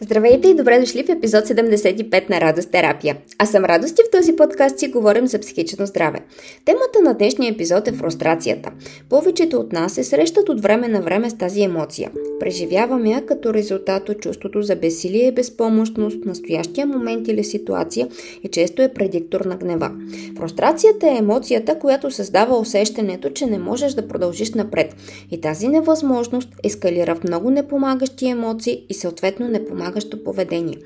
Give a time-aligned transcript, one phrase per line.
[0.00, 3.16] Здравейте и добре дошли в епизод 75 на Радост терапия.
[3.38, 6.20] Аз съм Радост и в този подкаст си говорим за психично здраве.
[6.64, 8.70] Темата на днешния епизод е фрустрацията.
[9.10, 12.10] Повечето от нас се срещат от време на време с тази емоция.
[12.40, 18.08] Преживяваме я като резултат от чувството за безсилие и безпомощност, настоящия момент или ситуация
[18.42, 19.90] и често е предиктор на гнева.
[20.36, 24.96] Фрустрацията е емоцията, която създава усещането, че не можеш да продължиш напред.
[25.30, 30.76] И тази невъзможност ескалира в много непомагащи емоции и съответно непомагащи помагащо поведение.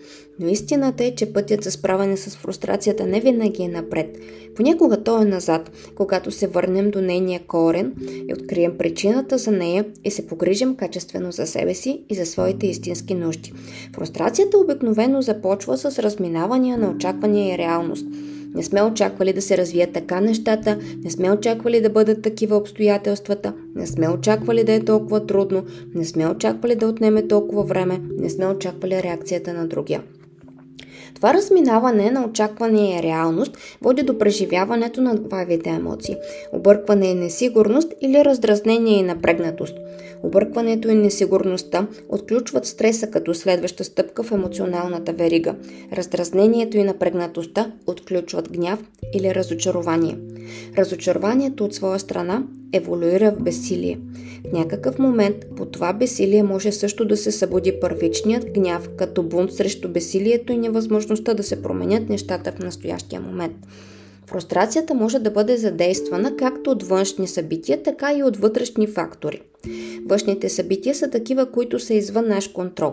[0.41, 4.19] Но истината е, че пътят за справяне с фрустрацията не винаги е напред.
[4.57, 7.93] Понякога то е назад, когато се върнем до нейния корен
[8.29, 12.67] и открием причината за нея и се погрижим качествено за себе си и за своите
[12.67, 13.53] истински нужди.
[13.95, 18.07] Фрустрацията обикновено започва с разминавания на очаквания и реалност–
[18.55, 23.55] не сме очаквали да се развият така нещата, не сме очаквали да бъдат такива обстоятелствата,
[23.75, 25.65] не сме очаквали да е толкова трудно,
[25.95, 30.03] не сме очаквали да отнеме толкова време, не сме очаквали реакцията на другия.
[31.15, 36.17] Това разминаване на очакване и реалност води до преживяването на два вида емоции–
[36.53, 39.77] объркване и несигурност или раздразнение и напрегнатост.
[40.23, 45.55] Объркването и несигурността отключват стреса като следваща стъпка в емоционалната верига.
[45.93, 50.19] Раздразнението и напрегнатостта отключват гняв или разочарование.
[50.79, 53.99] Разочарованието от своя страна еволюира в безсилие.
[54.49, 59.53] В някакъв момент по това безсилие може също да се събуди първичният гняв като бунт
[59.53, 63.57] срещу безсилието и невъзможността да се променят нещата в настоящия момент.
[64.29, 69.43] Фрустрацията може да бъде задействана както от външни събития, така и от вътрешни фактори.
[70.07, 72.93] Външните събития са такива, които са извън наш контрол.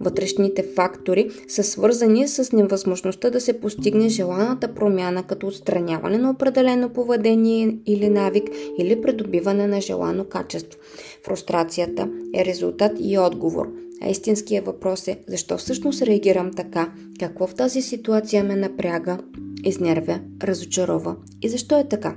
[0.00, 6.88] Вътрешните фактори са свързани с невъзможността да се постигне желаната промяна, като отстраняване на определено
[6.88, 8.44] поведение или навик
[8.78, 10.80] или придобиване на желано качество.
[11.24, 13.72] Фрустрацията е резултат и отговор.
[14.02, 19.18] А истинският въпрос е защо всъщност реагирам така, какво в тази ситуация ме напряга,
[19.64, 22.16] изнервя, разочарова и защо е така.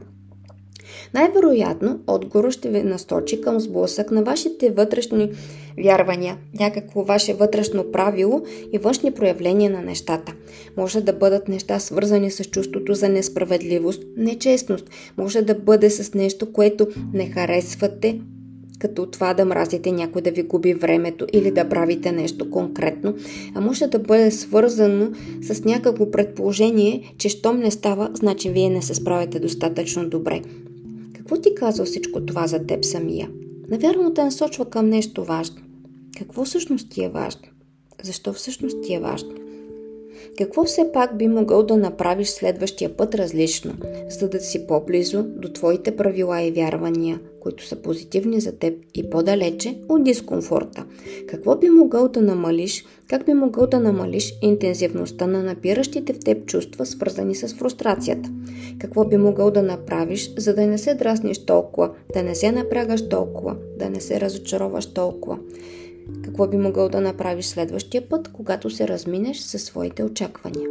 [1.14, 5.32] Най-вероятно отгоро ще ви насточи към сблъсък на вашите вътрешни
[5.84, 8.42] вярвания, някакво ваше вътрешно правило
[8.74, 10.34] и външни проявления на нещата.
[10.78, 14.90] Може да бъдат неща свързани с чувството за несправедливост, нечестност.
[15.18, 18.22] Може да бъде с нещо, което не харесвате,
[18.80, 23.16] като това да мразите някой да ви губи времето или да правите нещо конкретно,
[23.56, 25.12] а може да бъде свързано
[25.42, 30.42] с някакво предположение, че щом не става, значи вие не се справяте достатъчно добре.
[31.14, 33.30] Какво ти казва всичко това за теб самия?
[33.70, 35.62] Навярно те насочва към нещо важно.
[36.18, 37.42] Какво всъщност ти е важно?
[38.04, 39.47] Защо всъщност ти е важно?
[40.38, 43.74] Какво все пак би могъл да направиш следващия път различно,
[44.10, 49.10] за да си по-близо до твоите правила и вярвания, които са позитивни за теб и
[49.10, 50.86] по-далече от дискомфорта?
[51.28, 56.46] Какво би могъл да намалиш, как би могъл да намалиш интензивността на напиращите в теб
[56.46, 58.30] чувства, свързани с фрустрацията?
[58.80, 63.10] Какво би могъл да направиш, за да не се драсниш толкова, да не се напрягаш
[63.10, 65.40] толкова, да не се разочароваш толкова?
[66.24, 70.70] Какво би могъл да направиш следващия път, когато се разминеш със своите очаквания?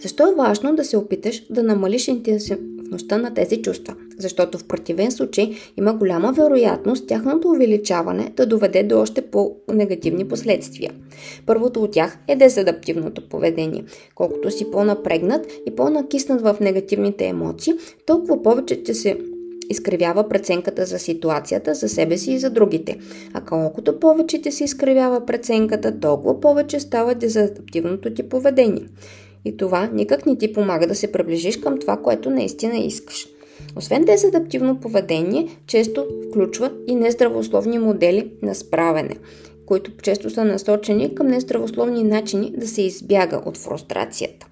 [0.00, 3.94] Защо е важно да се опиташ да намалиш интенсивността на тези чувства?
[4.18, 10.92] Защото в противен случай има голяма вероятност тяхното увеличаване да доведе до още по-негативни последствия.
[11.46, 13.84] Първото от тях е дезадаптивното поведение.
[14.14, 17.72] Колкото си по-напрегнат и по-накиснат в негативните емоции,
[18.06, 19.18] толкова повече ще се
[19.70, 22.98] изкривява преценката за ситуацията, за себе си и за другите.
[23.32, 28.88] А колкото повече ти се изкривява преценката, толкова повече става дезадаптивното ти поведение.
[29.44, 33.26] И това никак не ти помага да се приближиш към това, което наистина искаш.
[33.76, 39.16] Освен дезадаптивно поведение, често включва и нездравословни модели на справене,
[39.66, 44.49] които често са насочени към нездравословни начини да се избяга от фрустрацията.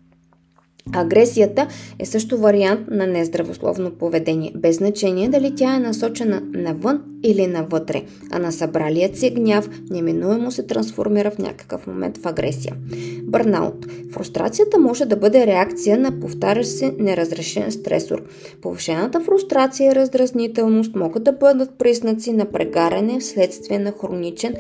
[0.94, 1.66] Агресията
[1.98, 8.02] е също вариант на нездравословно поведение, без значение дали тя е насочена навън или навътре,
[8.30, 12.74] а на събралият се гняв неминуемо се трансформира в някакъв момент в агресия.
[13.22, 13.86] Бърнаут.
[14.12, 18.22] Фрустрацията може да бъде реакция на повтарящ се неразрешен стресор.
[18.62, 24.54] Повишената фрустрация и раздразнителност могат да бъдат признаци на прегаряне вследствие на хроничен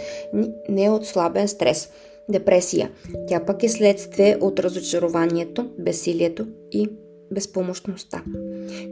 [0.68, 1.88] неотслабен стрес–
[2.28, 2.90] депресия.
[3.28, 6.88] Тя пък е следствие от разочарованието, безсилието и
[7.30, 8.22] безпомощността.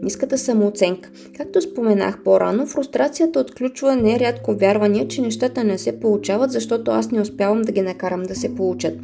[0.02, 1.10] Ниската самооценка.
[1.36, 7.20] Както споменах по-рано, фрустрацията отключва нерядко вярвания, че нещата не се получават, защото аз не
[7.20, 8.94] успявам да ги накарам да се получат.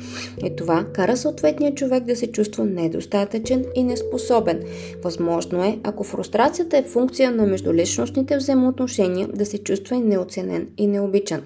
[0.44, 4.62] И това кара съответния човек да се чувства недостатъчен и неспособен.
[5.04, 10.86] Възможно е, ако фрустрацията е функция на междуличностните взаимоотношения, да се чувства и неоценен и
[10.86, 11.42] необичан.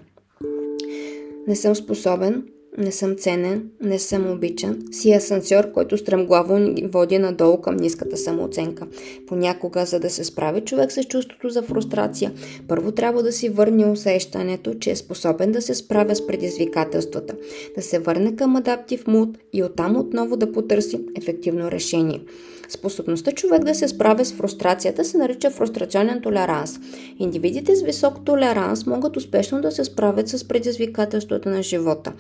[1.49, 2.45] Не съм способен,
[2.79, 8.17] не съм ценен, не съм обичан, си асансьор, който стремглаво ни води надолу към ниската
[8.17, 8.87] самооценка.
[9.27, 12.33] Понякога, за да се справи човек с чувството за фрустрация,
[12.69, 17.35] първо трябва да си върне усещането, че е способен да се справя с предизвикателствата,
[17.77, 22.21] да се върне към адаптив муд и оттам отново да потърси ефективно решение.
[22.69, 26.81] Способността човек да се справя с фрустрацията се нарича фрустрационен толеранс.
[27.19, 32.13] Индивидите с висок толеранс могат успешно да се справят с предизвикателствата на живота.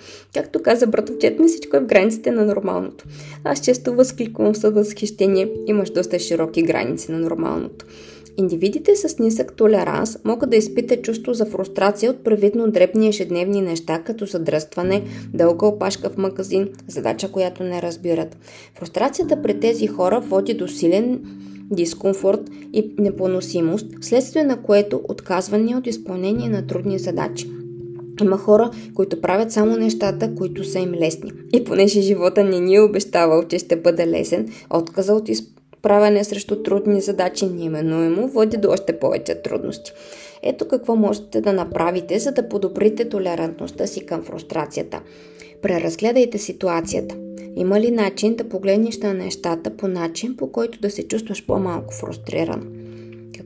[0.47, 3.05] Както каза братовчет ми, всичко е в границите на нормалното.
[3.45, 7.87] Аз често възкликвам с възхищение, имаш доста широки граници на нормалното.
[8.37, 14.03] Индивидите с нисък толеранс могат да изпитат чувство за фрустрация от правидно дребни ежедневни неща,
[14.03, 15.03] като задръстване,
[15.35, 18.37] дълга опашка в магазин, задача, която не разбират.
[18.75, 21.21] Фрустрацията при тези хора води до силен
[21.71, 22.41] дискомфорт
[22.73, 27.56] и непоносимост, следствие на което отказване от изпълнение на трудни задачи.
[28.23, 31.33] Има хора, които правят само нещата, които са им лесни.
[31.53, 36.25] И понеже живота не ни е обещавал, че ще бъде лесен, отказа от изпълнение справяне
[36.25, 39.93] срещу трудни задачи неминуемо води до още повече трудности.
[40.43, 45.01] Ето какво можете да направите, за да подобрите толерантността си към фрустрацията.
[45.63, 47.17] Преразгледайте ситуацията.
[47.57, 51.95] Има ли начин да погледнеш на нещата по начин, по който да се чувстваш по-малко
[51.95, 52.76] фрустриран?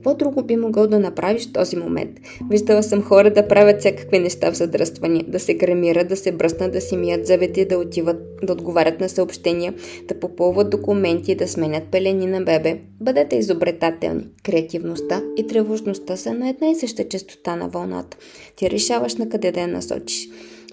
[0.01, 2.19] Какво друго би могъл да направиш в този момент?
[2.49, 6.71] Виждала съм хора да правят всякакви неща в задръстване, да се грамират, да се бръснат,
[6.71, 9.73] да си мият зъбите, да отиват, да отговарят на съобщения,
[10.07, 12.79] да попълват документи, да сменят пелени на бебе.
[13.01, 14.27] Бъдете изобретателни.
[14.43, 18.17] Креативността и тревожността са на една и съща частота на вълната.
[18.55, 20.29] Ти решаваш на къде да я насочиш.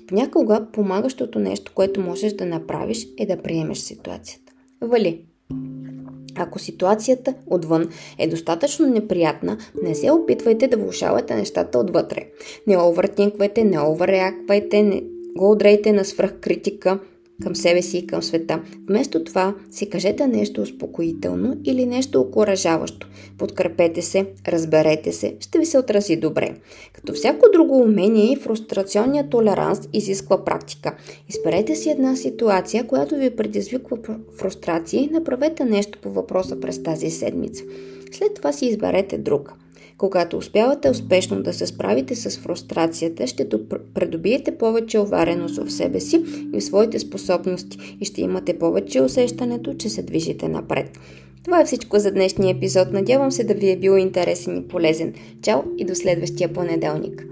[0.06, 4.52] Понякога помагащото нещо, което можеш да направиш е да приемеш ситуацията.
[4.82, 5.24] Вали,
[6.40, 7.88] ако ситуацията отвън
[8.18, 12.26] е достатъчно неприятна, не се опитвайте да влушавате нещата отвътре.
[12.66, 15.02] Не овъртинквайте, не overreactвайте, не
[15.36, 16.98] го удрейте на свръхкритика,
[17.42, 18.62] към себе си и към света.
[18.88, 23.08] Вместо това си кажете нещо успокоително или нещо окоръжаващо.
[23.38, 26.54] Подкрепете се, разберете се, ще ви се отрази добре.
[26.92, 30.96] Като всяко друго умение и фрустрационният толеранс изисква практика.
[31.28, 33.98] Изберете си една ситуация, която ви предизвиква
[34.38, 37.64] фрустрация и направете нещо по въпроса през тази седмица.
[38.12, 39.52] След това си изберете друга.
[39.98, 43.48] Когато успявате успешно да се справите с фрустрацията, ще
[43.94, 46.24] придобиете повече увереност в себе си
[46.54, 50.98] и в своите способности и ще имате повече усещането, че се движите напред.
[51.44, 52.92] Това е всичко за днешния епизод.
[52.92, 55.14] Надявам се да ви е бил интересен и полезен.
[55.42, 57.26] Чао и до следващия понеделник.